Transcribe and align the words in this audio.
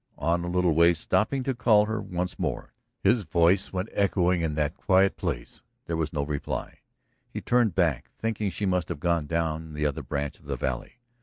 On 0.17 0.43
a 0.43 0.47
little 0.49 0.73
way, 0.73 0.95
stopping 0.95 1.43
to 1.43 1.53
call 1.53 1.85
her 1.85 2.01
once 2.01 2.39
more. 2.39 2.73
His 3.03 3.21
voice 3.21 3.71
went 3.71 3.89
echoing 3.91 4.41
in 4.41 4.55
that 4.55 4.73
quiet 4.75 5.15
place, 5.15 5.61
but 5.77 5.85
there 5.85 5.95
was 5.95 6.11
no 6.11 6.23
reply. 6.23 6.79
He 7.29 7.39
turned 7.39 7.75
back, 7.75 8.09
thinking 8.09 8.49
she 8.49 8.65
must 8.65 8.89
have 8.89 8.99
gone 8.99 9.27
down 9.27 9.73
the 9.73 9.85
other 9.85 10.01
branch 10.01 10.39
of 10.39 10.45
the 10.47 10.57
valley. 10.57 10.93